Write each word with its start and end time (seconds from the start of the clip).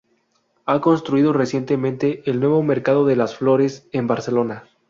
Ha 0.65 0.81
construido 0.81 1.31
recientemente 1.31 2.23
el 2.27 2.39
Nuevo 2.39 2.63
Mercado 2.63 3.05
de 3.05 3.15
las 3.15 3.35
Flores 3.37 3.87
en 3.91 4.07
Barcelona. 4.07 4.63